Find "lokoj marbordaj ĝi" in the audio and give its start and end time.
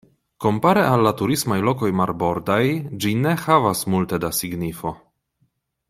1.67-3.13